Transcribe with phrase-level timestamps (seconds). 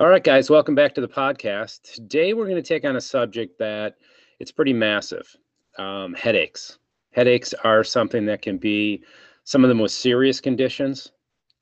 [0.00, 1.82] All right, guys, welcome back to the podcast.
[1.82, 3.96] Today we're going to take on a subject that
[4.38, 5.36] it's pretty massive.
[5.76, 6.78] Um, headaches.
[7.10, 9.04] Headaches are something that can be
[9.44, 11.12] some of the most serious conditions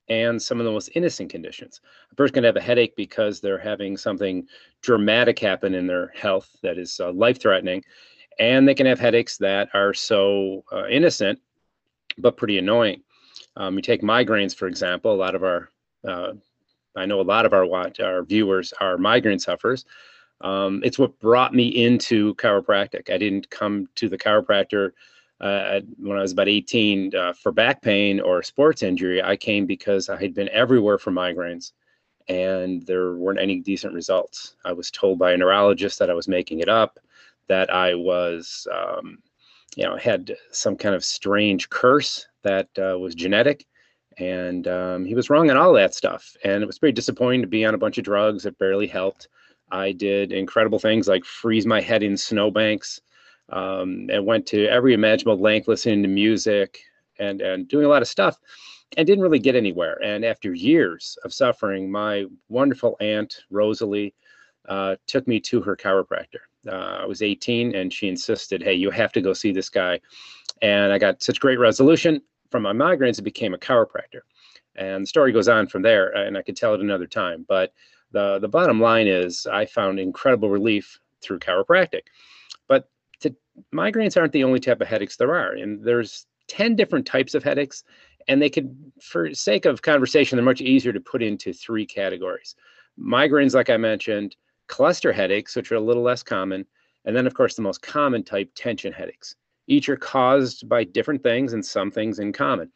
[0.08, 1.80] and some of the most innocent conditions.
[2.12, 4.46] A person can have a headache because they're having something
[4.82, 7.82] dramatic happen in their health that is uh, life threatening.
[8.38, 11.40] And they can have headaches that are so uh, innocent,
[12.18, 13.02] but pretty annoying.
[13.56, 15.70] Um, you take migraines, for example, a lot of our
[16.06, 16.34] uh,
[16.96, 19.84] I know a lot of our watch, our viewers are migraine sufferers.
[20.40, 23.10] Um, it's what brought me into chiropractic.
[23.10, 24.92] I didn't come to the chiropractor
[25.40, 29.22] uh, when I was about 18 uh, for back pain or sports injury.
[29.22, 31.72] I came because I had been everywhere for migraines
[32.28, 34.56] and there weren't any decent results.
[34.64, 36.98] I was told by a neurologist that I was making it up,
[37.48, 39.18] that I was, um,
[39.76, 43.66] you know, had some kind of strange curse that uh, was genetic
[44.18, 46.36] and um, he was wrong on all that stuff.
[46.44, 49.28] And it was pretty disappointing to be on a bunch of drugs that barely helped.
[49.70, 53.00] I did incredible things like freeze my head in snowbanks
[53.50, 56.80] um, and went to every imaginable length listening to music
[57.18, 58.38] and, and doing a lot of stuff
[58.96, 60.02] and didn't really get anywhere.
[60.02, 64.14] And after years of suffering, my wonderful aunt, Rosalie,
[64.68, 66.40] uh, took me to her chiropractor.
[66.66, 70.00] Uh, I was 18 and she insisted, hey, you have to go see this guy.
[70.60, 74.20] And I got such great resolution from my migraines, it became a chiropractor.
[74.76, 77.44] And the story goes on from there, uh, and I could tell it another time.
[77.48, 77.72] But
[78.12, 82.02] the, the bottom line is I found incredible relief through chiropractic.
[82.68, 82.88] But
[83.20, 83.34] to,
[83.74, 85.52] migraines aren't the only type of headaches there are.
[85.52, 87.84] And there's 10 different types of headaches.
[88.28, 92.54] And they could, for sake of conversation, they're much easier to put into three categories.
[92.98, 96.66] Migraines, like I mentioned, cluster headaches, which are a little less common,
[97.04, 99.34] and then, of course, the most common type, tension headaches.
[99.68, 102.72] Each are caused by different things and some things in common.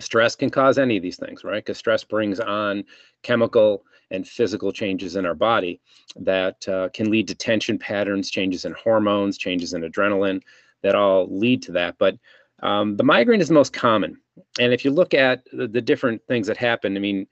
[0.00, 1.64] Stress can cause any of these things, right?
[1.64, 2.84] Because stress brings on
[3.22, 5.80] chemical and physical changes in our body
[6.16, 10.42] that uh, can lead to tension patterns, changes in hormones, changes in adrenaline
[10.82, 11.96] that all lead to that.
[11.98, 12.16] But
[12.62, 14.20] um, the migraine is the most common.
[14.58, 17.26] And if you look at the, the different things that happen, I mean,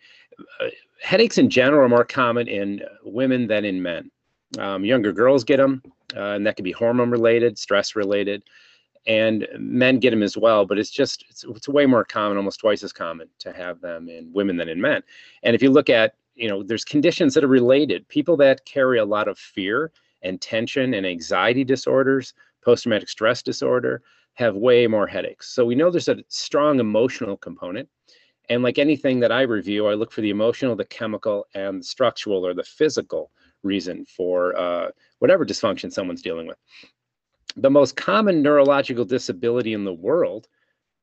[0.60, 0.68] uh,
[1.02, 4.10] headaches in general are more common in women than in men.
[4.58, 5.82] Um, younger girls get them,
[6.16, 8.42] uh, and that can be hormone related, stress related
[9.06, 12.60] and men get them as well but it's just it's, it's way more common almost
[12.60, 15.02] twice as common to have them in women than in men.
[15.42, 18.98] And if you look at you know there's conditions that are related people that carry
[18.98, 19.92] a lot of fear
[20.22, 24.02] and tension and anxiety disorders post-traumatic stress disorder
[24.34, 25.48] have way more headaches.
[25.48, 27.88] So we know there's a strong emotional component
[28.48, 31.84] and like anything that i review i look for the emotional the chemical and the
[31.84, 33.30] structural or the physical
[33.62, 34.88] reason for uh,
[35.18, 36.56] whatever dysfunction someone's dealing with
[37.60, 40.48] the most common neurological disability in the world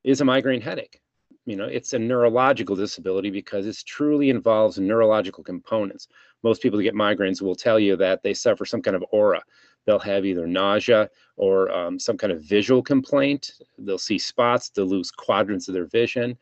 [0.04, 1.00] is a migraine headache.
[1.44, 6.08] You know, it's a neurological disability because it truly involves neurological components.
[6.42, 9.42] Most people who get migraines will tell you that they suffer some kind of aura.
[9.84, 13.52] They'll have either nausea or um, some kind of visual complaint.
[13.78, 16.36] They'll see spots, they'll lose quadrants of their vision.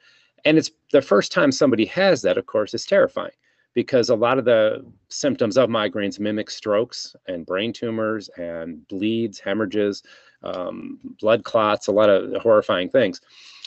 [0.47, 3.33] And it's the first time somebody has that, of course, is terrifying
[3.75, 9.39] because a lot of the symptoms of migraines mimic strokes and brain tumors and bleeds,
[9.39, 10.03] hemorrhages,
[10.43, 13.21] um, blood clots, a lot of horrifying things.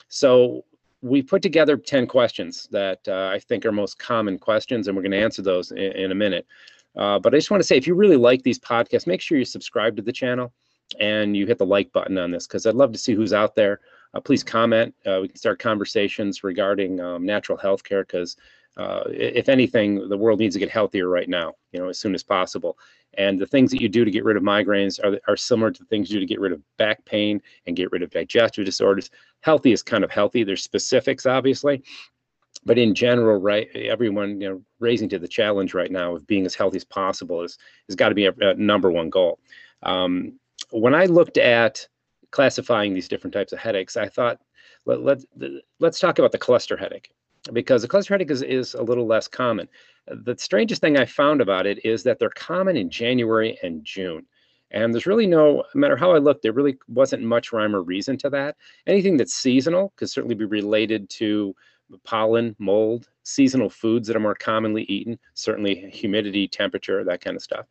[0.07, 0.63] So
[1.01, 5.03] we put together 10 questions that uh, I think are most common questions, and we're
[5.03, 6.47] going to answer those in, in a minute.
[6.95, 9.37] Uh, but I just want to say, if you really like these podcasts, make sure
[9.37, 10.51] you subscribe to the channel
[10.99, 13.55] and you hit the like button on this because I'd love to see who's out
[13.55, 13.81] there.
[14.13, 14.95] Uh, please comment.
[15.05, 18.37] Uh, we can start conversations regarding um, natural health care because
[18.77, 22.13] uh, if anything, the world needs to get healthier right now, you know, as soon
[22.13, 22.77] as possible.
[23.15, 25.79] And the things that you do to get rid of migraines are, are similar to
[25.79, 28.65] the things you do to get rid of back pain and get rid of digestive
[28.65, 29.09] disorders.
[29.41, 30.43] Healthy is kind of healthy.
[30.43, 31.83] There's specifics, obviously.
[32.65, 36.45] But in general, right, everyone, you know, raising to the challenge right now of being
[36.45, 39.39] as healthy as possible is has got to be a, a, number one goal.
[39.83, 40.39] Um,
[40.71, 41.87] when I looked at
[42.31, 44.39] classifying these different types of headaches, I thought,
[44.85, 45.19] let, let,
[45.79, 47.11] let's talk about the cluster headache
[47.53, 49.67] because the cluster headache is, is a little less common.
[50.07, 54.25] The strangest thing I found about it is that they're common in January and June.
[54.71, 57.81] And there's really no, no matter how I looked, there really wasn't much rhyme or
[57.81, 58.57] reason to that.
[58.85, 61.55] Anything that's seasonal could certainly be related to
[62.03, 67.41] pollen, mold, seasonal foods that are more commonly eaten, certainly humidity, temperature, that kind of
[67.41, 67.65] stuff.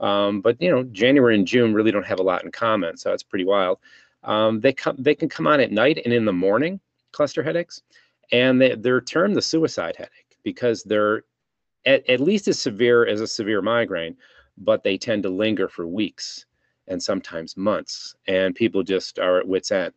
[0.00, 3.12] Um, but you know, January and June really don't have a lot in common, so
[3.12, 3.78] it's pretty wild.
[4.24, 6.80] Um, they come, they can come on at night and in the morning,
[7.12, 7.82] cluster headaches
[8.32, 11.22] and they, they're termed the suicide headache because they're
[11.86, 14.16] at, at least as severe as a severe migraine,
[14.58, 16.46] but they tend to linger for weeks
[16.88, 19.92] and sometimes months, and people just are at wits' end.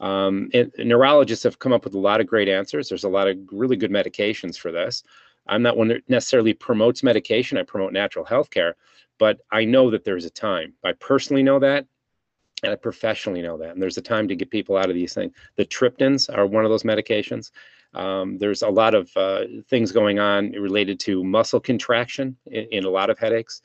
[0.00, 2.88] Um, neurologists have come up with a lot of great answers.
[2.88, 5.04] There's a lot of really good medications for this,
[5.46, 7.58] I'm not one that necessarily promotes medication.
[7.58, 8.76] I promote natural health care,
[9.18, 10.74] but I know that there's a time.
[10.84, 11.86] I personally know that,
[12.62, 13.70] and I professionally know that.
[13.70, 15.32] And there's a time to get people out of these things.
[15.56, 17.50] The triptans are one of those medications.
[17.94, 22.84] Um, there's a lot of uh, things going on related to muscle contraction in, in
[22.84, 23.62] a lot of headaches.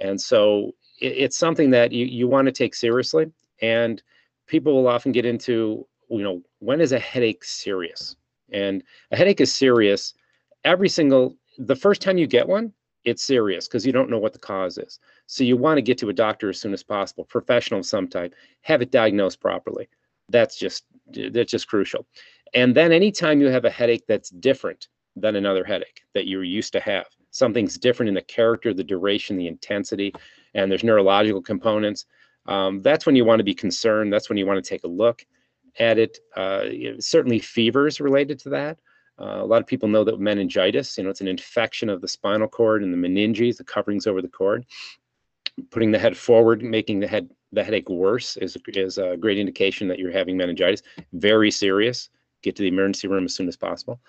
[0.00, 3.30] And so it, it's something that you, you want to take seriously.
[3.60, 4.02] And
[4.46, 8.16] people will often get into, you know, when is a headache serious?
[8.52, 10.14] And a headache is serious
[10.64, 12.72] every single, the first time you get one,
[13.04, 14.98] it's serious because you don't know what the cause is.
[15.26, 18.08] So you want to get to a doctor as soon as possible, professional of some
[18.08, 19.88] type, have it diagnosed properly.
[20.30, 22.06] That's just that's just crucial.
[22.54, 26.72] And then anytime you have a headache that's different than another headache that you're used
[26.72, 30.14] to have, something's different in the character, the duration, the intensity,
[30.54, 32.06] and there's neurological components.
[32.46, 34.12] Um, that's when you want to be concerned.
[34.12, 35.26] That's when you want to take a look
[35.78, 36.18] at it.
[36.36, 36.66] Uh,
[37.00, 38.78] certainly, fevers related to that.
[39.20, 42.08] Uh, a lot of people know that meningitis, you know, it's an infection of the
[42.08, 44.66] spinal cord and the meninges, the coverings over the cord.
[45.70, 49.86] Putting the head forward, making the head the headache worse is is a great indication
[49.86, 50.82] that you're having meningitis.
[51.12, 52.08] Very serious.
[52.44, 54.00] Get to the emergency room as soon as possible.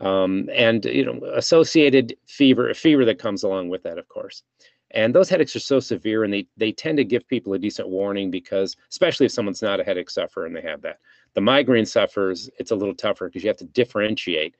[0.00, 4.42] Um, and you know, associated fever, a fever that comes along with that, of course.
[4.90, 7.88] And those headaches are so severe, and they they tend to give people a decent
[7.88, 10.98] warning because, especially if someone's not a headache sufferer and they have that.
[11.34, 14.56] The migraine sufferers, it's a little tougher because you have to differentiate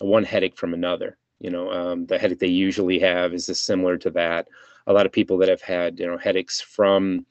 [0.00, 1.18] one headache from another.
[1.40, 4.48] You know, um, the headache they usually have is similar to that.
[4.86, 7.26] A lot of people that have had, you know, headaches from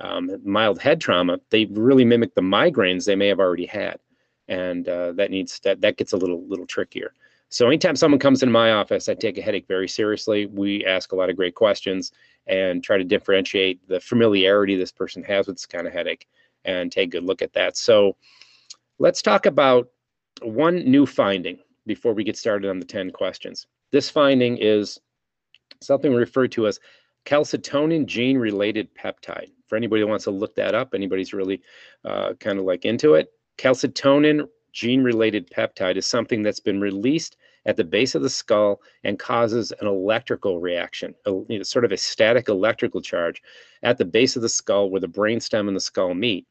[0.00, 3.98] um, mild head trauma, they really mimic the migraines they may have already had,
[4.48, 7.12] and uh, that needs that that gets a little little trickier.
[7.48, 10.46] So anytime someone comes into my office, I take a headache very seriously.
[10.46, 12.10] We ask a lot of great questions
[12.46, 16.26] and try to differentiate the familiarity this person has with this kind of headache
[16.64, 17.76] and take a good look at that.
[17.76, 18.16] So
[18.98, 19.88] let's talk about
[20.42, 23.66] one new finding before we get started on the 10 questions.
[23.92, 24.98] This finding is
[25.80, 26.80] something referred to as
[27.24, 29.50] calcitonin gene related peptide.
[29.66, 31.60] For anybody who wants to look that up, anybody's really
[32.04, 33.28] uh, kind of like into it,
[33.58, 38.80] calcitonin gene related peptide is something that's been released at the base of the skull
[39.04, 43.42] and causes an electrical reaction, a, you know, sort of a static electrical charge
[43.82, 46.46] at the base of the skull where the brainstem and the skull meet.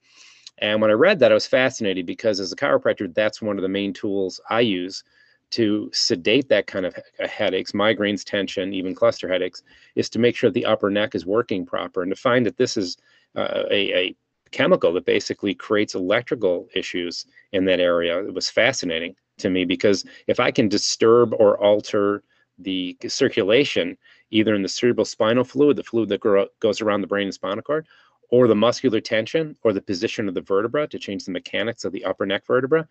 [0.57, 3.61] And when I read that, I was fascinated because as a chiropractor, that's one of
[3.61, 5.03] the main tools I use
[5.51, 9.63] to sedate that kind of headaches, migraines, tension, even cluster headaches,
[9.95, 12.77] is to make sure the upper neck is working proper and to find that this
[12.77, 12.97] is
[13.35, 14.15] uh, a, a
[14.51, 18.19] chemical that basically creates electrical issues in that area.
[18.19, 22.23] It was fascinating to me because if I can disturb or alter
[22.57, 23.97] the circulation,
[24.31, 27.61] either in the cerebral spinal fluid, the fluid that goes around the brain and spinal
[27.61, 27.87] cord,
[28.29, 31.91] or the muscular tension or the position of the vertebra to change the mechanics of
[31.91, 32.87] the upper neck vertebra,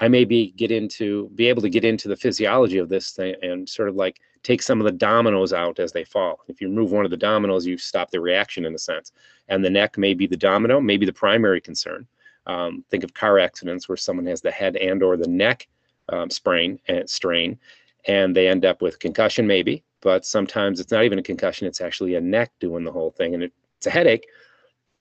[0.00, 3.36] I may be get into be able to get into the physiology of this thing
[3.42, 6.40] and sort of like take some of the dominoes out as they fall.
[6.48, 9.12] If you remove one of the dominoes, you stop the reaction in a sense.
[9.48, 12.06] And the neck may be the domino, maybe the primary concern.
[12.46, 15.66] Um, think of car accidents where someone has the head and or the neck
[16.10, 17.58] um, sprain and strain,
[18.06, 19.82] and they end up with concussion maybe.
[20.02, 23.32] But sometimes it's not even a concussion; it's actually a neck doing the whole thing,
[23.34, 24.26] and it, it's a headache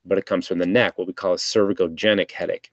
[0.05, 2.71] but it comes from the neck, what we call a cervicogenic headache.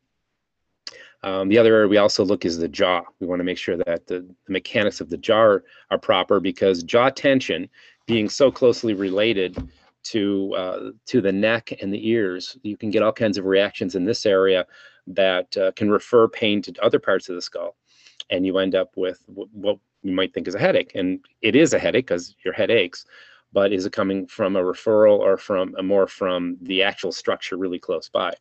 [1.23, 3.03] Um, the other area we also look is the jaw.
[3.21, 6.41] We want to make sure that the, the, mechanics of the jaw are, are, proper
[6.41, 7.69] because jaw tension
[8.07, 9.69] being so closely related
[10.03, 13.95] to uh, to the neck and the ears, you can get all kinds of reactions
[13.95, 14.67] in this area
[15.07, 17.77] that uh, can refer pain to other parts of the skull,
[18.31, 21.75] and you end up with what you might think is a headache, and it is
[21.75, 23.05] a headache because your head aches,
[23.53, 27.79] but is it coming from a referral or from more from the actual structure really
[27.79, 28.33] close by?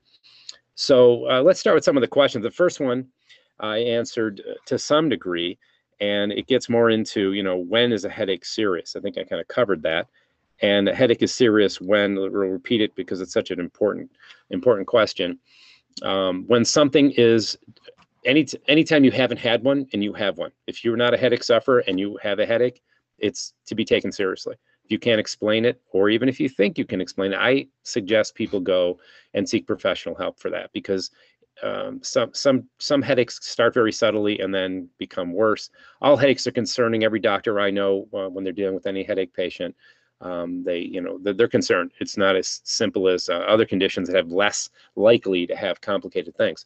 [0.80, 2.42] So uh, let's start with some of the questions.
[2.42, 3.08] The first one
[3.60, 5.60] I answered uh, to some degree,
[6.00, 8.96] and it gets more into, you know, when is a headache serious?
[8.96, 10.08] I think I kind of covered that.
[10.62, 14.10] And a headache is serious when, we'll repeat it because it's such an important,
[14.52, 15.38] important question.
[16.02, 17.58] Um, when something is
[18.24, 21.44] any anytime you haven't had one and you have one, if you're not a headache
[21.44, 22.82] sufferer and you have a headache,
[23.18, 24.56] it's to be taken seriously
[24.90, 28.36] you can't explain it, or even if you think you can explain it, I suggest
[28.36, 29.00] people go
[29.34, 31.12] and seek professional help for that because
[31.62, 35.70] um, some some some headaches start very subtly and then become worse.
[36.02, 37.04] All headaches are concerning.
[37.04, 39.76] Every doctor I know uh, when they're dealing with any headache patient,
[40.22, 41.92] um, they you know they're, they're, concerned.
[42.00, 46.36] It's not as simple as uh, other conditions that have less likely to have complicated
[46.36, 46.66] things.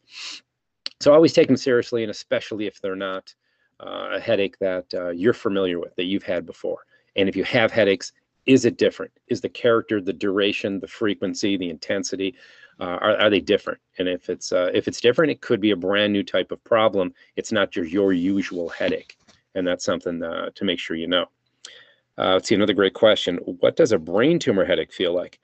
[1.01, 3.33] So always take them seriously, and especially if they're not
[3.79, 6.85] uh, a headache that uh, you're familiar with that you've had before.
[7.15, 8.11] And if you have headaches,
[8.45, 9.11] is it different?
[9.27, 12.35] Is the character, the duration, the frequency, the intensity,
[12.79, 13.79] uh, are, are they different?
[13.97, 16.63] And if it's uh, if it's different, it could be a brand new type of
[16.63, 17.13] problem.
[17.35, 19.17] It's not your your usual headache.
[19.55, 21.27] and that's something uh, to make sure you know.
[22.17, 23.37] Uh, let's see another great question.
[23.37, 25.39] What does a brain tumor headache feel like?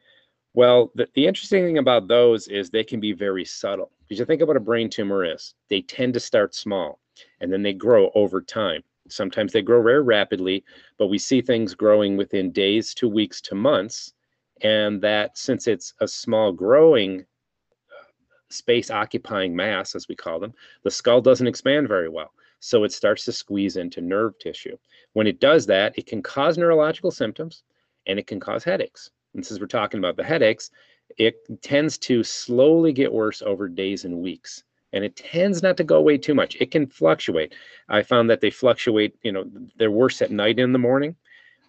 [0.53, 3.91] Well, the, the interesting thing about those is they can be very subtle.
[4.01, 6.99] Because you think about a brain tumor is, they tend to start small
[7.39, 8.83] and then they grow over time.
[9.09, 10.63] Sometimes they grow very rapidly,
[10.97, 14.13] but we see things growing within days to weeks to months.
[14.61, 18.03] And that since it's a small growing uh,
[18.49, 22.31] space occupying mass, as we call them, the skull doesn't expand very well.
[22.59, 24.77] So it starts to squeeze into nerve tissue.
[25.13, 27.63] When it does that, it can cause neurological symptoms
[28.05, 29.11] and it can cause headaches.
[29.33, 30.71] And since we're talking about the headaches,
[31.17, 34.63] it tends to slowly get worse over days and weeks.
[34.91, 36.55] And it tends not to go away too much.
[36.59, 37.53] It can fluctuate.
[37.89, 39.45] I found that they fluctuate, you know,
[39.77, 41.15] they're worse at night in the morning.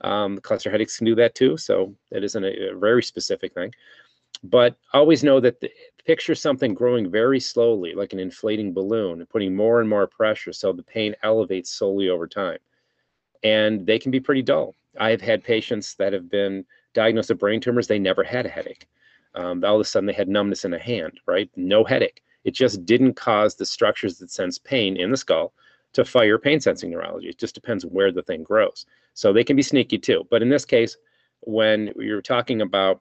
[0.01, 1.59] Um, cluster headaches can do that too.
[1.59, 3.75] So that isn't a, a very specific thing.
[4.43, 5.71] But always know that the,
[6.05, 10.53] picture something growing very slowly, like an inflating balloon, and putting more and more pressure
[10.53, 12.59] so the pain elevates slowly over time.
[13.43, 14.75] And they can be pretty dull.
[14.99, 18.89] I've had patients that have been diagnosed with brain tumors, they never had a headache.
[19.35, 21.49] Um, all of a sudden, they had numbness in the hand, right?
[21.55, 22.23] No headache.
[22.45, 25.53] It just didn't cause the structures that sense pain in the skull
[25.93, 27.29] to fire pain sensing neurology.
[27.29, 28.87] It just depends where the thing grows.
[29.15, 30.27] So they can be sneaky too.
[30.31, 30.97] But in this case,
[31.41, 33.01] when you're talking about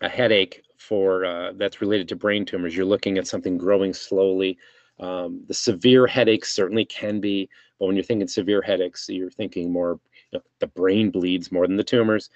[0.00, 4.58] a headache for uh, that's related to brain tumors, you're looking at something growing slowly.
[4.98, 7.48] Um, the severe headaches certainly can be,
[7.78, 9.98] but when you're thinking severe headaches, you're thinking more
[10.32, 12.30] you know, the brain bleeds more than the tumors.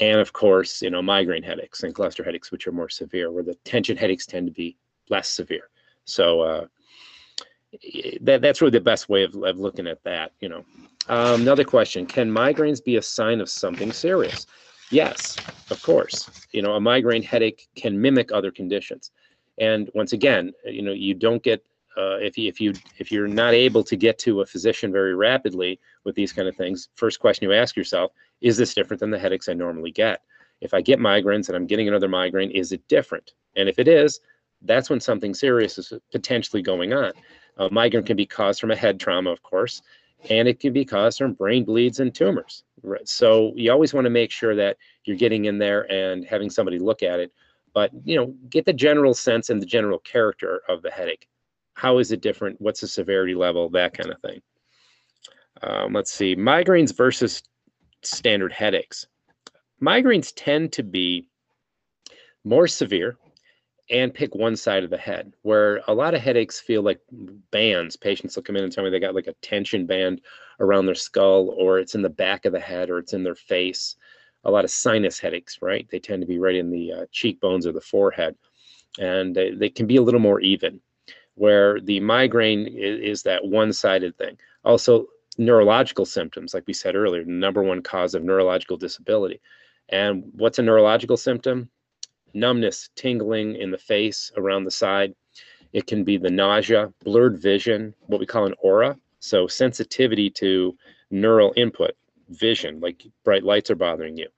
[0.00, 3.44] And of course, you know, migraine headaches and cluster headaches, which are more severe, where
[3.44, 4.76] the tension headaches tend to be
[5.10, 5.68] less severe.
[6.04, 6.66] So uh,
[8.20, 10.64] that, that's really the best way of, of looking at that, you know.
[11.08, 14.46] Um, another question, can migraines be a sign of something serious?
[14.90, 15.36] Yes,
[15.70, 16.30] of course.
[16.52, 19.10] You know, a migraine headache can mimic other conditions.
[19.58, 21.64] And once again, you know, you don't get
[21.96, 25.78] uh, if if you if you're not able to get to a physician very rapidly
[26.04, 29.18] with these kind of things, first question you ask yourself is this different than the
[29.18, 30.22] headaches I normally get?
[30.60, 33.32] If I get migraines and I'm getting another migraine, is it different?
[33.56, 34.20] And if it is,
[34.64, 37.12] that's when something serious is potentially going on.
[37.58, 39.82] A migraine can be caused from a head trauma, of course,
[40.30, 42.64] and it can be caused from brain bleeds and tumors.
[42.82, 43.08] Right?
[43.08, 46.78] So you always want to make sure that you're getting in there and having somebody
[46.78, 47.32] look at it,
[47.72, 51.28] but you know, get the general sense and the general character of the headache.
[51.74, 52.60] How is it different?
[52.60, 53.68] What's the severity level?
[53.70, 54.40] That kind of thing.
[55.62, 57.42] Um, let's see, migraines versus
[58.02, 59.06] standard headaches.
[59.80, 61.28] Migraines tend to be
[62.44, 63.16] more severe
[63.90, 67.00] and pick one side of the head, where a lot of headaches feel like
[67.50, 67.96] bands.
[67.96, 70.22] Patients will come in and tell me they got like a tension band
[70.60, 73.34] around their skull, or it's in the back of the head, or it's in their
[73.34, 73.96] face.
[74.44, 75.86] A lot of sinus headaches, right?
[75.90, 78.36] They tend to be right in the uh, cheekbones or the forehead,
[78.98, 80.80] and they, they can be a little more even,
[81.34, 84.38] where the migraine is, is that one sided thing.
[84.64, 89.40] Also, neurological symptoms, like we said earlier, the number one cause of neurological disability.
[89.88, 91.68] And what's a neurological symptom?
[92.34, 95.14] Numbness, tingling in the face, around the side.
[95.72, 98.96] It can be the nausea, blurred vision, what we call an aura.
[99.20, 100.76] So sensitivity to
[101.10, 101.92] neural input,
[102.28, 104.28] vision, like bright lights are bothering you,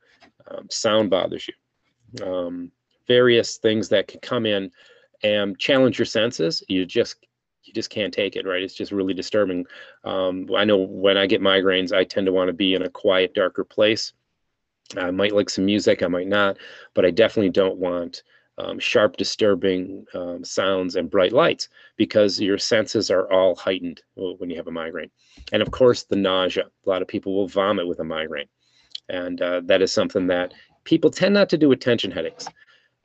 [0.48, 2.70] um, sound bothers you, um,
[3.06, 4.70] various things that can come in
[5.22, 6.62] and challenge your senses.
[6.68, 7.16] You just
[7.64, 8.62] you just can't take it, right?
[8.62, 9.66] It's just really disturbing.
[10.04, 12.88] Um, I know when I get migraines, I tend to want to be in a
[12.88, 14.12] quiet, darker place.
[14.96, 16.58] I might like some music, I might not,
[16.94, 18.22] but I definitely don't want
[18.58, 24.48] um, sharp, disturbing um, sounds and bright lights because your senses are all heightened when
[24.48, 25.10] you have a migraine.
[25.52, 26.64] And of course, the nausea.
[26.64, 28.48] A lot of people will vomit with a migraine.
[29.08, 32.46] And uh, that is something that people tend not to do with tension headaches.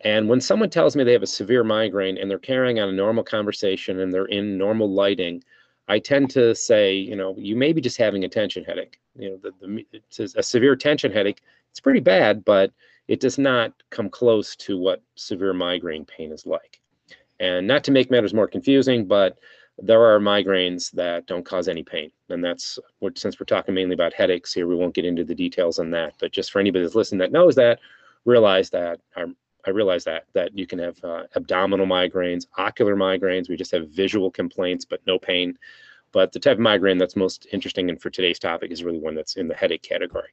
[0.04, 2.94] And when someone tells me they have a severe migraine and they're carrying on a
[2.94, 5.44] normal conversation and they're in normal lighting,
[5.92, 8.98] I tend to say, you know, you may be just having a tension headache.
[9.20, 11.42] You know, the, the, it's a severe tension headache.
[11.70, 12.72] It's pretty bad, but
[13.10, 16.80] it does not come close to what severe migraine pain is like.
[17.42, 19.38] And not to make matters more confusing, but
[19.78, 22.10] there are migraines that don't cause any pain.
[22.30, 25.36] And that's what, since we're talking mainly about headaches here, we won't get into the
[25.36, 26.14] details on that.
[26.22, 27.80] But just for anybody that's listening that knows that,
[28.24, 29.26] realize that our
[29.66, 33.50] I realize that that you can have uh, abdominal migraines, ocular migraines.
[33.50, 35.58] We just have visual complaints, but no pain.
[36.12, 39.16] But the type of migraine that's most interesting and for today's topic is really one
[39.16, 40.30] that's in the headache category.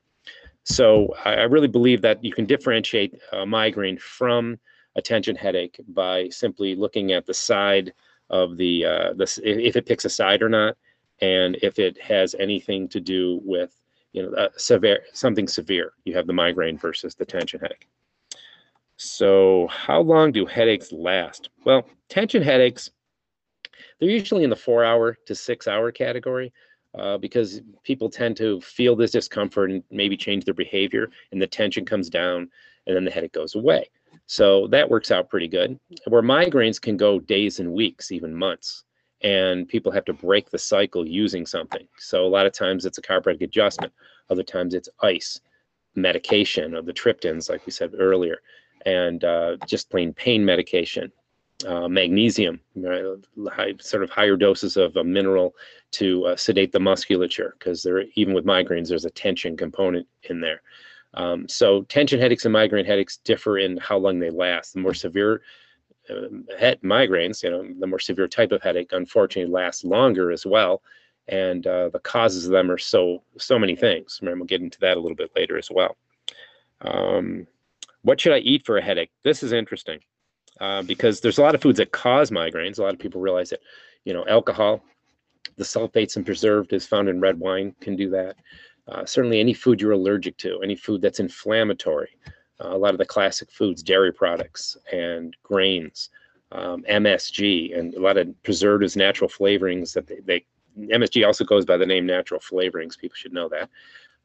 [0.64, 4.58] So I, I really believe that you can differentiate a migraine from
[4.96, 7.92] a tension headache by simply looking at the side
[8.30, 10.76] of the uh, the if it picks a side or not,
[11.20, 13.74] and if it has anything to do with
[14.12, 15.92] you know severe something severe.
[16.04, 17.88] You have the migraine versus the tension headache.
[18.98, 21.48] So, how long do headaches last?
[21.64, 22.90] Well, tension headaches,
[24.00, 26.52] they're usually in the four hour to six hour category.
[26.98, 31.46] uh, because people tend to feel this discomfort and maybe change their behavior, and the
[31.46, 32.50] tension comes down,
[32.86, 33.88] and then the headache goes away.
[34.26, 35.78] So that works out pretty good.
[36.06, 38.84] Where migraines can go days and weeks, even months,
[39.22, 41.86] and people have to break the cycle using something.
[41.98, 43.92] So a lot of times it's a chiropractic adjustment,
[44.30, 45.40] other times it's ice,
[45.94, 48.38] medication of the triptans, like we said earlier,
[48.86, 51.12] and uh, just plain pain medication
[51.66, 52.60] uh, magnesium,
[53.50, 55.54] high, sort of higher doses of a mineral
[55.90, 60.40] to uh, sedate the musculature because there, even with migraines, there's a tension component in
[60.40, 60.62] there.
[61.14, 64.74] Um, so tension headaches and migraine headaches differ in how long they last.
[64.74, 65.42] The more severe
[66.08, 70.46] uh, head migraines, you know, the more severe type of headache, unfortunately, lasts longer as
[70.46, 70.82] well.
[71.26, 74.18] And uh, the causes of them are so so many things.
[74.22, 75.96] Remember, we'll get into that a little bit later as well.
[76.82, 77.46] Um,
[78.02, 79.10] what should I eat for a headache?
[79.24, 80.00] This is interesting.
[80.60, 82.78] Uh, because there's a lot of foods that cause migraines.
[82.78, 83.60] A lot of people realize that,
[84.04, 84.82] you know, alcohol,
[85.56, 88.36] the sulfates and preserved is found in red wine can do that.
[88.88, 92.08] Uh, certainly, any food you're allergic to, any food that's inflammatory,
[92.60, 96.10] uh, a lot of the classic foods, dairy products and grains,
[96.50, 100.44] um, MSG, and a lot of preservatives, natural flavorings that they, they
[100.78, 102.98] MSG also goes by the name natural flavorings.
[102.98, 103.68] People should know that.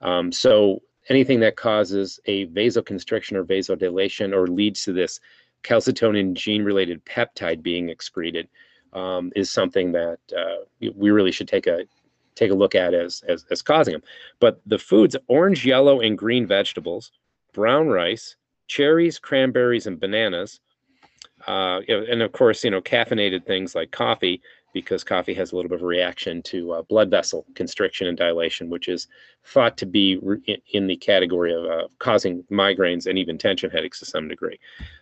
[0.01, 5.19] Um, so anything that causes a vasoconstriction or vasodilation or leads to this
[5.63, 8.47] calcitonin gene related peptide being excreted
[8.93, 10.63] um, is something that uh,
[10.95, 11.85] we really should take a
[12.35, 14.03] take a look at as, as as causing them.
[14.39, 17.11] But the foods orange, yellow, and green vegetables,
[17.53, 18.35] brown rice,
[18.67, 20.59] cherries, cranberries, and bananas,
[21.47, 24.41] uh, and of course, you know, caffeinated things like coffee
[24.73, 28.17] because coffee has a little bit of a reaction to uh, blood vessel constriction and
[28.17, 29.07] dilation, which is
[29.45, 33.99] thought to be re- in the category of uh, causing migraines and even tension headaches
[33.99, 34.59] to some degree.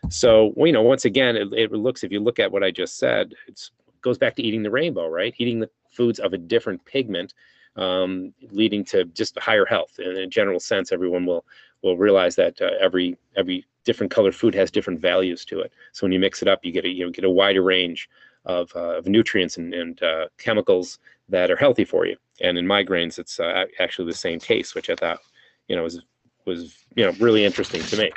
[0.09, 2.97] So, you know, once again, it, it looks, if you look at what I just
[2.97, 3.69] said, it
[4.01, 5.33] goes back to eating the rainbow, right?
[5.37, 7.33] Eating the foods of a different pigment,
[7.77, 9.99] um, leading to just higher health.
[9.99, 11.45] In a general sense, everyone will
[11.81, 15.71] will realize that uh, every every different colored food has different values to it.
[15.93, 18.09] So when you mix it up, you get a you know, get a wider range
[18.45, 20.99] of, uh, of nutrients and, and uh, chemicals
[21.29, 22.15] that are healthy for you.
[22.41, 25.19] And in migraines, it's uh, actually the same case, which I thought,
[25.67, 26.01] you know, was
[26.45, 28.11] was you know really interesting to me.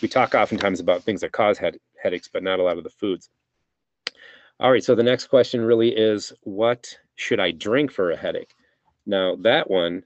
[0.00, 2.90] We talk oftentimes about things that cause head, headaches, but not a lot of the
[2.90, 3.28] foods.
[4.58, 8.54] All right, so the next question really is, what should I drink for a headache?
[9.06, 10.02] Now that one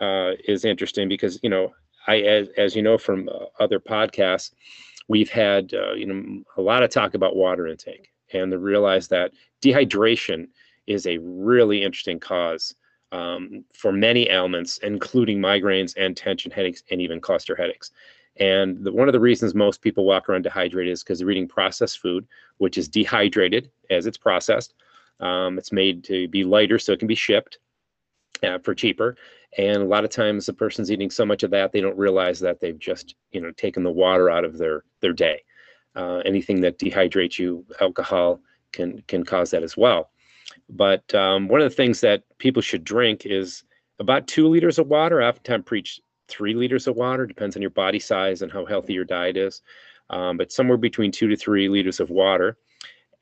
[0.00, 1.72] uh, is interesting because you know
[2.06, 4.52] I, as, as you know from uh, other podcasts,
[5.08, 9.08] we've had uh, you know a lot of talk about water intake, and to realize
[9.08, 10.48] that dehydration
[10.86, 12.74] is a really interesting cause
[13.12, 17.90] um, for many ailments, including migraines and tension headaches and even cluster headaches.
[18.36, 21.48] And the, one of the reasons most people walk around dehydrated is because they're eating
[21.48, 22.26] processed food,
[22.58, 24.74] which is dehydrated as it's processed.
[25.18, 27.58] Um, it's made to be lighter so it can be shipped
[28.42, 29.16] uh, for cheaper.
[29.58, 32.40] And a lot of times the person's eating so much of that they don't realize
[32.40, 35.42] that they've just you know taken the water out of their their day.
[35.96, 38.40] Uh, anything that dehydrates you, alcohol
[38.72, 40.10] can can cause that as well.
[40.68, 43.64] But um, one of the things that people should drink is
[43.98, 45.20] about two liters of water.
[45.20, 48.94] I oftentimes preach three liters of water, depends on your body size and how healthy
[48.94, 49.62] your diet is.
[50.10, 52.56] Um, but somewhere between two to three liters of water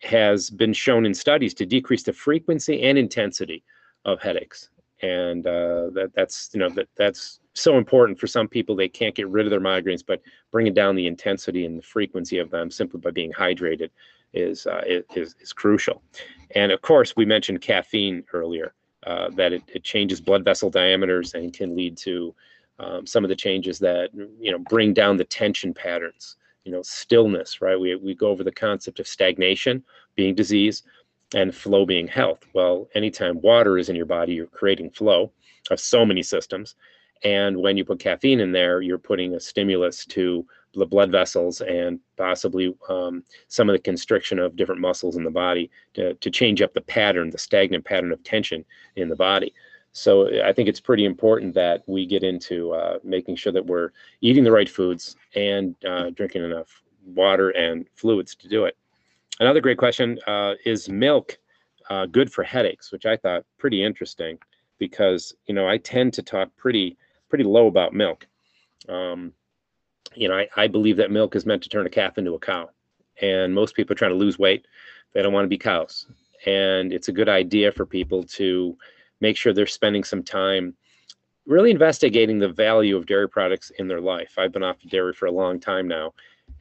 [0.00, 3.64] has been shown in studies to decrease the frequency and intensity
[4.04, 4.70] of headaches.
[5.02, 8.74] And uh, that that's you know that that's so important for some people.
[8.74, 12.38] They can't get rid of their migraines, but bringing down the intensity and the frequency
[12.38, 13.90] of them simply by being hydrated
[14.32, 16.02] is uh, is, is crucial.
[16.54, 18.74] And of course, we mentioned caffeine earlier.
[19.06, 22.34] Uh, that it, it, changes blood vessel diameters and can lead to
[22.80, 26.36] um, some of the changes that you know bring down the tension patterns.
[26.64, 27.62] You know, stillness.
[27.62, 27.78] Right.
[27.78, 29.84] We we go over the concept of stagnation
[30.16, 30.82] being disease
[31.34, 32.46] and flow being health.
[32.54, 35.32] Well, anytime water is in your body, you're creating flow
[35.70, 36.74] of so many systems.
[37.24, 41.60] And when you put caffeine in there, you're putting a stimulus to the blood vessels
[41.60, 46.30] and possibly um, some of the constriction of different muscles in the body to, to
[46.30, 48.64] change up the pattern, the stagnant pattern of tension
[48.96, 49.52] in the body.
[49.92, 53.90] So I think it's pretty important that we get into uh, making sure that we're
[54.20, 58.76] eating the right foods and uh, drinking enough water and fluids to do it.
[59.40, 61.38] Another great question uh, is milk
[61.90, 64.38] uh, good for headaches, which I thought pretty interesting
[64.78, 66.96] because you know I tend to talk pretty
[67.28, 68.26] pretty low about milk.
[68.88, 69.32] Um,
[70.14, 72.38] you know, I, I believe that milk is meant to turn a calf into a
[72.38, 72.70] cow.
[73.20, 74.66] And most people are trying to lose weight.
[75.12, 76.06] They don't want to be cows.
[76.46, 78.76] And it's a good idea for people to
[79.20, 80.74] make sure they're spending some time
[81.46, 84.34] really investigating the value of dairy products in their life.
[84.38, 86.12] I've been off of dairy for a long time now.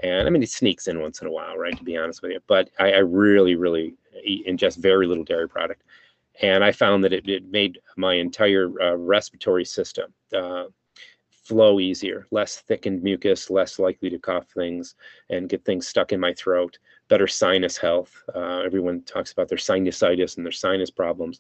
[0.02, 1.76] And I mean, it sneaks in once in a while, right?
[1.78, 2.40] To be honest with you.
[2.48, 3.96] But I, I really, really
[4.48, 5.84] ingest very little dairy product.
[6.42, 10.66] and I found that it, it made my entire uh, respiratory system uh,
[11.32, 14.96] flow easier, less thickened mucus, less likely to cough things
[15.30, 18.12] and get things stuck in my throat, better sinus health.
[18.36, 21.40] Uh, everyone talks about their sinusitis and their sinus problems.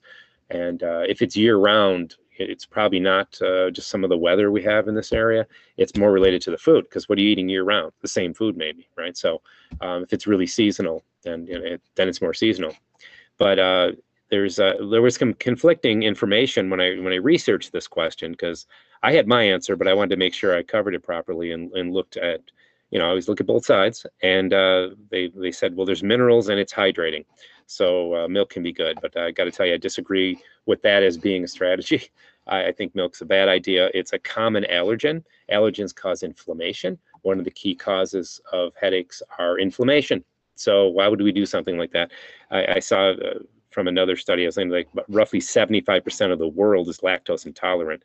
[0.49, 4.51] And uh, if it's year round, it's probably not uh, just some of the weather
[4.51, 5.45] we have in this area.
[5.77, 7.91] It's more related to the food because what are you eating year round?
[8.01, 9.17] The same food, maybe, right?
[9.17, 9.41] So
[9.81, 12.73] um, if it's really seasonal, then you know, it, then it's more seasonal.
[13.37, 13.91] But uh,
[14.29, 18.67] there's uh, there was some conflicting information when I when I researched this question because
[19.03, 21.71] I had my answer, but I wanted to make sure I covered it properly and,
[21.73, 22.41] and looked at,
[22.89, 24.05] you know, I always look at both sides.
[24.21, 27.25] And uh, they they said, well, there's minerals and it's hydrating,
[27.67, 28.97] so uh, milk can be good.
[29.01, 32.09] But I got to tell you, I disagree with that as being a strategy.
[32.47, 33.91] I, I think milk's a bad idea.
[33.93, 35.23] It's a common allergen.
[35.51, 36.97] Allergens cause inflammation.
[37.21, 40.23] One of the key causes of headaches are inflammation.
[40.55, 42.11] So why would we do something like that?
[42.49, 46.47] I, I saw uh, from another study, I was saying like roughly 75% of the
[46.47, 48.01] world is lactose intolerant.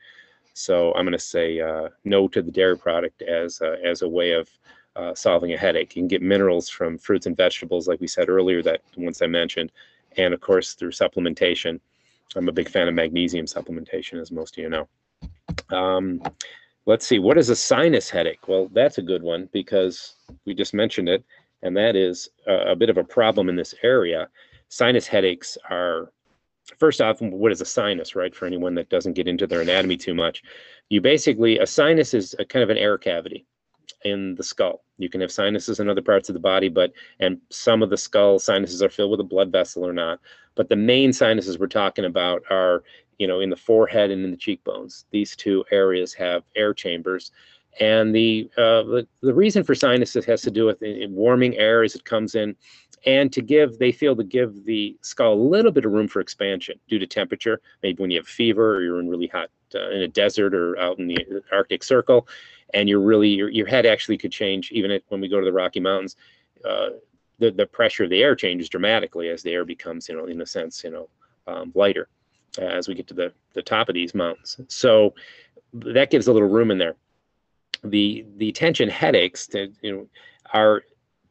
[0.54, 4.08] So I'm going to say uh, no to the dairy product as uh, as a
[4.08, 4.50] way of
[4.96, 5.96] uh, solving a headache.
[5.96, 9.26] You can get minerals from fruits and vegetables, like we said earlier, that once I
[9.26, 9.72] mentioned,
[10.16, 11.80] and of course through supplementation.
[12.34, 14.88] I'm a big fan of magnesium supplementation, as most of you know.
[15.70, 16.22] Um,
[16.86, 18.48] let's see, what is a sinus headache?
[18.48, 20.14] Well, that's a good one because
[20.46, 21.24] we just mentioned it,
[21.62, 24.28] and that is a, a bit of a problem in this area.
[24.68, 26.10] Sinus headaches are
[26.78, 28.34] first off, what is a sinus, right?
[28.34, 30.42] For anyone that doesn't get into their anatomy too much,
[30.88, 33.46] you basically, a sinus is a kind of an air cavity
[34.04, 34.82] in the skull.
[34.98, 37.96] You can have sinuses in other parts of the body, but, and some of the
[37.96, 40.20] skull sinuses are filled with a blood vessel or not.
[40.54, 42.84] But the main sinuses we're talking about are,
[43.18, 45.06] you know, in the forehead and in the cheekbones.
[45.10, 47.32] These two areas have air chambers.
[47.80, 50.78] And the, uh, the, the reason for sinuses has to do with
[51.10, 52.54] warming air as it comes in
[53.04, 56.20] and to give they feel to give the skull a little bit of room for
[56.20, 57.60] expansion due to temperature.
[57.82, 60.78] Maybe when you have fever or you're in really hot uh, in a desert or
[60.78, 62.28] out in the arctic circle
[62.74, 65.46] and you're really your, your head actually could change even at, when we go to
[65.46, 66.16] the rocky mountains
[66.64, 66.90] uh,
[67.38, 70.42] the, the pressure of the air changes dramatically as the air becomes you know in
[70.42, 71.08] a sense you know
[71.46, 72.08] um, lighter
[72.58, 74.60] as we get to the, the top of these mountains.
[74.68, 75.14] So
[75.74, 76.96] that gives a little room in there
[77.84, 80.08] the the tension headaches that you know
[80.52, 80.82] are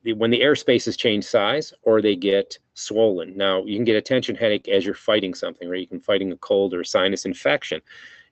[0.04, 3.38] when the airspaces change size or they get swollen.
[3.38, 5.80] Now, you can get a tension headache as you're fighting something, right?
[5.82, 7.82] You can fighting a cold or a sinus infection.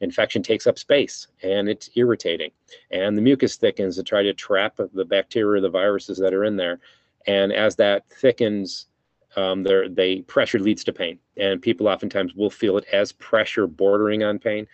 [0.02, 2.52] Infection takes up space and it's irritating.
[2.92, 6.46] And the mucus thickens to try to trap the bacteria or the viruses that are
[6.46, 6.80] in there.
[7.28, 8.88] And as that thickens,
[9.36, 11.20] um, they pressure leads to pain.
[11.38, 14.66] And people oftentimes will feel it as pressure bordering on pain.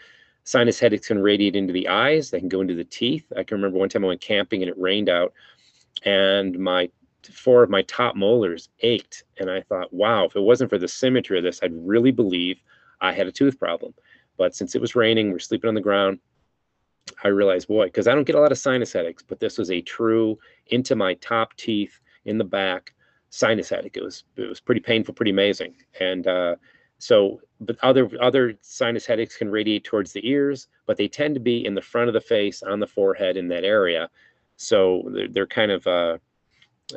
[0.45, 2.29] Sinus headaches can radiate into the eyes.
[2.29, 3.25] They can go into the teeth.
[3.35, 5.33] I can remember one time I went camping and it rained out
[6.03, 6.89] and my
[7.33, 9.23] four of my top molars ached.
[9.39, 12.61] And I thought, wow, if it wasn't for the symmetry of this, I'd really believe
[13.01, 13.93] I had a tooth problem.
[14.37, 16.19] But since it was raining, we're sleeping on the ground.
[17.23, 19.71] I realized, boy, because I don't get a lot of sinus headaches, but this was
[19.71, 22.93] a true into my top teeth in the back
[23.29, 23.97] sinus headache.
[23.97, 25.75] It was it was pretty painful, pretty amazing.
[25.99, 26.55] And uh,
[26.97, 31.41] so, but other other sinus headaches can radiate towards the ears, but they tend to
[31.41, 34.09] be in the front of the face, on the forehead, in that area.
[34.57, 36.17] So they're, they're kind of uh,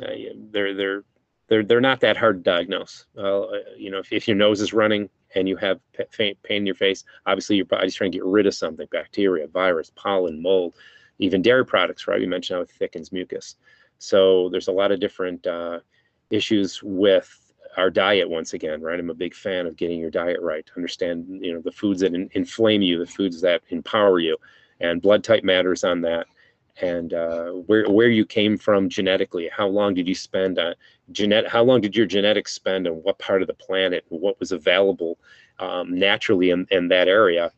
[0.01, 0.11] uh,
[0.51, 1.03] they're they're
[1.47, 3.05] they're they're not that hard to diagnose.
[3.17, 3.45] Uh,
[3.77, 5.79] you know, if, if your nose is running and you have
[6.11, 9.91] pain in your face, obviously your body's trying to get rid of something: bacteria, virus,
[9.95, 10.75] pollen, mold,
[11.17, 12.07] even dairy products.
[12.07, 12.19] Right?
[12.19, 13.55] We mentioned how it thickens mucus.
[13.97, 15.79] So there's a lot of different uh,
[16.29, 17.48] issues with
[17.79, 21.25] our diet once again right i'm a big fan of getting your diet right understand
[21.41, 24.37] you know the foods that in, inflame you the foods that empower you
[24.79, 26.27] and blood type matters on that
[26.81, 29.49] and uh, where where you came from genetically.
[29.51, 30.75] How long did you spend on
[31.11, 31.47] genet?
[31.47, 34.05] How long did your genetics spend on what part of the planet?
[34.09, 35.17] What was available
[35.59, 37.51] um, naturally in, in that area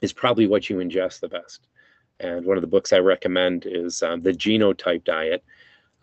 [0.00, 1.68] is probably what you ingest the best.
[2.20, 5.42] And one of the books I recommend is um, the Genotype Diet.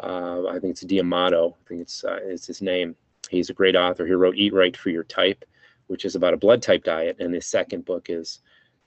[0.01, 1.53] Uh, I think it's D'Adamo.
[1.53, 2.95] I think it's uh, it's his name.
[3.29, 4.05] He's a great author.
[4.05, 5.45] He wrote Eat Right for Your Type,
[5.87, 8.41] which is about a blood type diet, and his second book is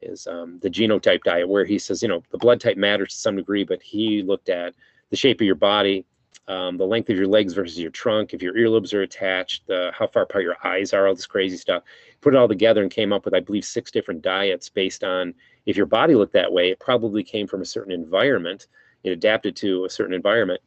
[0.05, 3.21] is um, the genotype diet, where he says, you know, the blood type matters to
[3.21, 4.75] some degree, but he looked at
[5.11, 6.05] the shape of your body,
[6.49, 10.09] um, the length of your legs versus your trunk, if your earlobes are attached, how
[10.09, 11.85] far apart your eyes are, all this crazy stuff.
[12.21, 15.35] Put it all together and came up with, I believe, six different diets based on
[15.67, 18.67] if your body looked that way, it probably came from a certain environment.
[19.05, 20.61] It adapted to a certain environment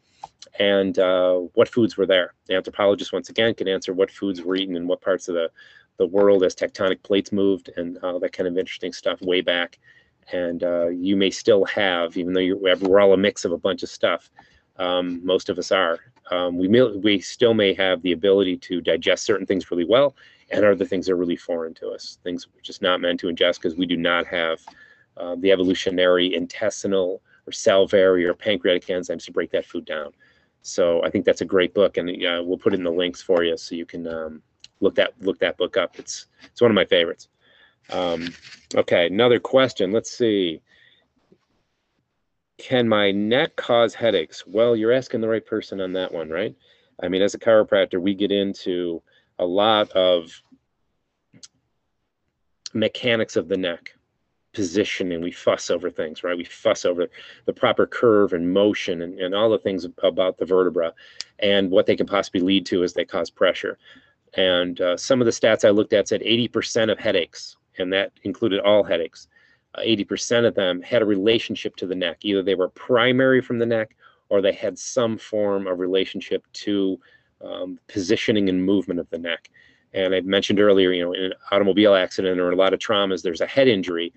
[0.59, 2.33] and uh, what foods were there.
[2.47, 5.49] The anthropologist, once again, can answer what foods were eaten in what parts of the
[5.97, 9.79] the world as tectonic plates moved and all that kind of interesting stuff way back.
[10.31, 13.83] And uh, you may still have, even though we're all a mix of a bunch
[13.83, 14.29] of stuff,
[14.77, 15.99] um, most of us are.
[16.31, 20.15] Um, we may, we still may have the ability to digest certain things really well,
[20.49, 23.55] and other things are really foreign to us, things we're just not meant to ingest
[23.55, 24.59] because we do not have
[25.17, 30.11] uh, the evolutionary intestinal or salivary or pancreatic enzymes to break that food down.
[30.61, 33.43] So I think that's a great book, and uh, we'll put in the links for
[33.43, 34.41] you so you can um,
[34.79, 35.99] look that look that book up.
[35.99, 37.27] It's it's one of my favorites.
[37.91, 38.33] Um,
[38.73, 39.91] okay, another question.
[39.91, 40.61] Let's see.
[42.57, 44.43] Can my neck cause headaches?
[44.47, 46.55] Well, you're asking the right person on that one, right?
[47.01, 49.03] I mean, as a chiropractor, we get into
[49.37, 50.31] a lot of
[52.73, 53.94] mechanics of the neck
[54.55, 56.37] positioning we fuss over things right?
[56.37, 57.07] We fuss over
[57.45, 60.93] the proper curve and motion and, and all the things about the vertebra
[61.39, 63.77] and what they can possibly lead to as they cause pressure.
[64.35, 68.13] And uh, some of the stats i looked at said 80% of headaches and that
[68.23, 69.27] included all headaches.
[69.75, 72.19] Uh, 80% of them had a relationship to the neck.
[72.21, 73.95] Either they were primary from the neck
[74.29, 76.99] or they had some form of relationship to
[77.43, 79.49] um, positioning and movement of the neck.
[79.93, 83.21] And i mentioned earlier you know in an automobile accident or a lot of traumas
[83.21, 84.11] there's a head injury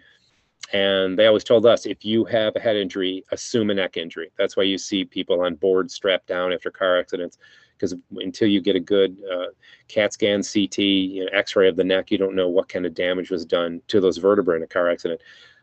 [0.72, 4.30] and they always told us if you have a head injury, assume a neck injury.
[4.36, 7.38] That's why you see people on board strapped down after car accidents,
[7.76, 9.46] because until you get a good uh,
[9.88, 12.94] CAT scan, CT, you know, X-ray of the neck, you don't know what kind of
[12.94, 15.20] damage was done to those vertebrae in a car accident.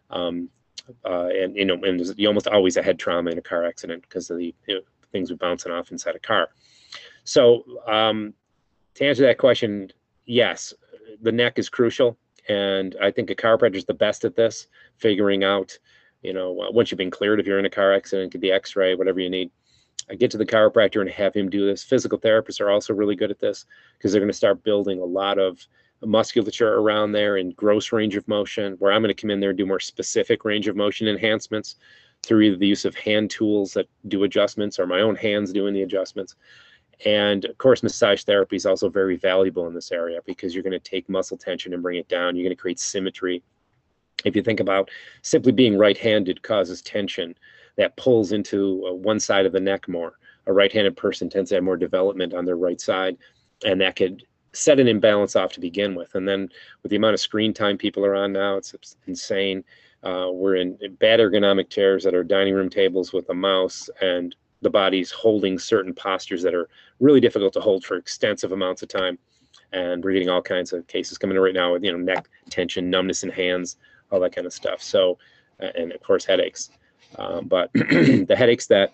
[0.10, 0.50] Um,
[1.04, 4.04] uh, and you know, and you almost always a head trauma in a car accident
[4.04, 6.50] because of the you know, things were bouncing off inside a car.
[7.24, 8.34] So um,
[8.96, 9.92] to answer that question,
[10.26, 10.74] yes,
[11.22, 15.44] the neck is crucial and I think a chiropractor is the best at this, figuring
[15.44, 15.78] out,
[16.22, 18.96] you know, once you've been cleared, if you're in a car accident, get the X-ray,
[18.96, 19.52] whatever you need.
[20.10, 21.84] I get to the chiropractor and have him do this.
[21.84, 23.66] Physical therapists are also really good at this
[23.98, 25.66] because they're going to start building a lot of
[26.04, 28.74] musculature around there and gross range of motion.
[28.80, 31.78] Where I'm going to come in there and do more specific range of motion enhancements
[32.24, 35.74] through either the use of hand tools that do adjustments or my own hands doing
[35.74, 36.36] the adjustments.
[37.04, 40.72] And of course, massage therapy is also very valuable in this area because you're going
[40.72, 42.36] to take muscle tension and bring it down.
[42.36, 43.44] You're going to create symmetry.
[44.24, 44.90] If you think about
[45.22, 47.36] simply being right handed causes tension
[47.76, 50.14] that pulls into uh, one side of the neck more.
[50.48, 53.18] A right handed person tends to have more development on their right side,
[53.66, 56.16] and that could set an imbalance off to begin with.
[56.16, 56.50] And then
[56.82, 58.74] with the amount of screen time people are on now, it's
[59.08, 59.64] insane.
[60.04, 64.36] Uh, we're in bad ergonomic chairs that are dining room tables with a mouse and
[64.62, 68.90] the body's holding certain postures that are really difficult to hold for extensive amounts of
[68.90, 69.18] time.
[69.72, 72.30] And we're getting all kinds of cases coming in right now with you know neck
[72.50, 73.78] tension, numbness in hands,
[74.12, 74.82] all that kind of stuff.
[74.82, 75.18] So,
[75.60, 76.70] and of course headaches.
[77.18, 78.94] Um, but the headaches that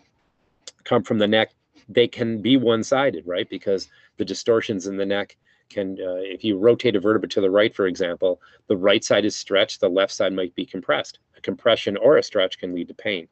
[0.84, 1.54] come from the neck,
[1.90, 3.50] they can be one-sided, right?
[3.50, 5.36] Because the distortions in the neck
[5.70, 9.26] can, uh, if you rotate a vertebra to the right, for example, the right side
[9.26, 11.20] is stretched, the left side might be compressed.
[11.38, 13.28] A compression or a stretch can lead to pain.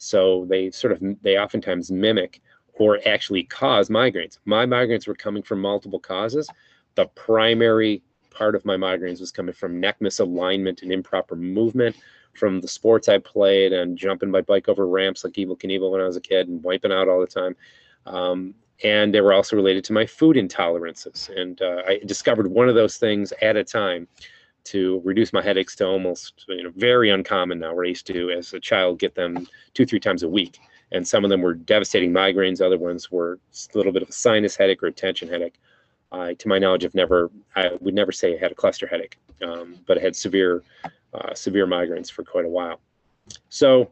[0.00, 2.40] So they sort of they oftentimes mimic
[2.72, 4.38] or actually cause migraines.
[4.46, 6.48] My migraines were coming from multiple causes.
[6.94, 11.96] The primary part of my migraines was coming from neck misalignment and improper movement
[12.32, 16.00] from the sports I played and jumping my bike over ramps like Evel Knievel when
[16.00, 17.54] I was a kid and wiping out all the time.
[18.06, 21.28] Um, and they were also related to my food intolerances.
[21.28, 24.08] And uh, I discovered one of those things at a time
[24.64, 27.74] to reduce my headaches to almost you know very uncommon now.
[27.74, 30.58] Where I used to, as a child, get them two three times a week,
[30.92, 32.64] and some of them were devastating migraines.
[32.64, 33.38] Other ones were
[33.74, 35.60] a little bit of a sinus headache or a tension headache.
[36.12, 39.18] I, to my knowledge, I've never I would never say I had a cluster headache,
[39.42, 40.62] um, but I had severe
[41.14, 42.80] uh, severe migraines for quite a while.
[43.48, 43.90] So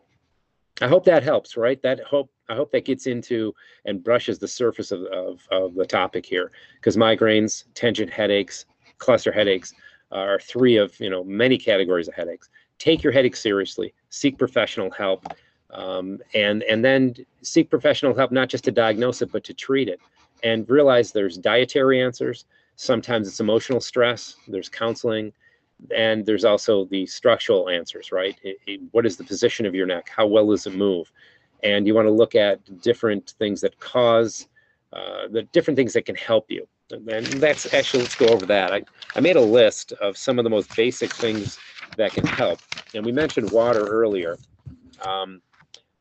[0.81, 1.81] I hope that helps, right?
[1.83, 3.54] That hope I hope that gets into
[3.85, 8.64] and brushes the surface of, of, of the topic here because migraines, tension headaches,
[8.98, 9.74] cluster headaches
[10.10, 12.48] are three of you know many categories of headaches.
[12.78, 13.92] Take your headache seriously.
[14.10, 15.26] Seek professional help,
[15.70, 19.88] um, and and then seek professional help not just to diagnose it but to treat
[19.88, 20.00] it.
[20.44, 22.44] And realize there's dietary answers.
[22.76, 24.36] Sometimes it's emotional stress.
[24.46, 25.32] There's counseling,
[25.94, 28.12] and there's also the structural answers.
[28.12, 28.36] Right?
[28.42, 30.10] It, it, what is the position of your neck?
[30.14, 31.10] How well does it move?
[31.64, 34.46] And you want to look at different things that cause
[34.92, 38.72] uh, the different things that can help you and that's actually let's go over that.
[38.72, 38.83] I,
[39.14, 41.59] I made a list of some of the most basic things
[41.96, 42.61] that can help.
[42.94, 44.38] And we mentioned water earlier
[45.03, 45.40] um,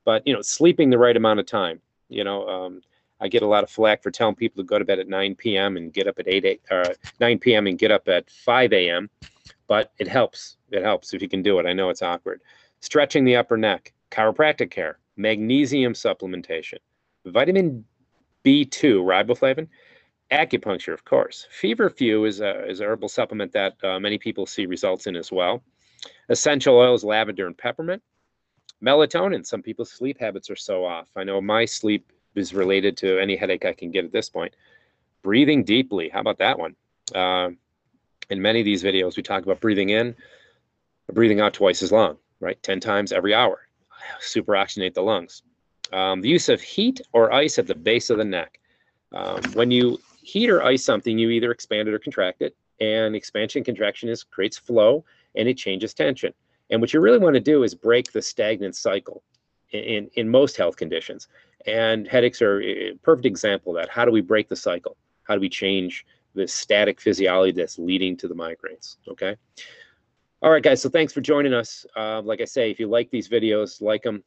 [0.05, 2.81] but you know sleeping the right amount of time you know um,
[3.19, 5.35] i get a lot of flack for telling people to go to bed at 9
[5.35, 8.73] p.m and get up at 8, 8 uh, 9 p.m and get up at 5
[8.73, 9.09] a.m
[9.67, 10.55] but it helps.
[10.71, 11.65] It helps if you can do it.
[11.65, 12.41] I know it's awkward.
[12.79, 16.77] Stretching the upper neck chiropractic care magnesium supplementation
[17.25, 17.83] vitamin
[18.45, 19.67] b2 riboflavin
[20.31, 21.47] Acupuncture, of course.
[21.61, 25.63] Feverfew is a is herbal supplement that uh, many people see results in as well.
[26.29, 28.01] Essential oils, lavender and peppermint.
[28.83, 29.45] Melatonin.
[29.45, 31.07] Some people's sleep habits are so off.
[31.15, 34.53] I know my sleep is related to any headache I can get at this point.
[35.23, 36.09] Breathing deeply.
[36.09, 36.75] How about that one?
[37.15, 37.51] Uh,
[38.29, 40.15] In many of these videos, we talk about breathing in,
[41.11, 42.61] breathing out twice as long, right?
[42.61, 43.61] 10 times every hour.
[44.19, 45.41] Super oxygenate the lungs.
[45.93, 48.59] Um, the use of heat or ice at the base of the neck.
[49.13, 52.55] Um, when you heat or ice something, you either expand it or contract it.
[52.79, 56.33] And expansion contraction is creates flow and it changes tension.
[56.69, 59.23] And what you really want to do is break the stagnant cycle
[59.71, 61.27] in, in most health conditions.
[61.65, 63.89] And headaches are a perfect example of that.
[63.89, 64.97] How do we break the cycle?
[65.23, 68.97] How do we change the static physiology that's leading to the migraines?
[69.07, 69.35] Okay.
[70.41, 70.81] All right, guys.
[70.81, 71.85] So thanks for joining us.
[71.95, 74.23] Uh, like I say, if you like these videos, like them,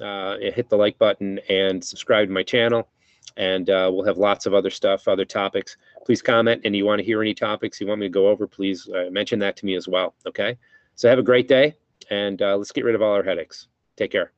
[0.00, 2.88] uh, hit the like button and subscribe to my channel.
[3.36, 5.76] And uh, we'll have lots of other stuff, other topics.
[6.04, 6.62] Please comment.
[6.64, 9.10] And you want to hear any topics you want me to go over, please uh,
[9.10, 10.14] mention that to me as well.
[10.26, 10.56] Okay.
[10.94, 11.76] So have a great day
[12.10, 13.68] and uh, let's get rid of all our headaches.
[13.96, 14.32] Take care.